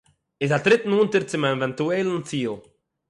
[0.41, 2.51] איז אַ טריט נאָענטער צום עווענטועלן ציל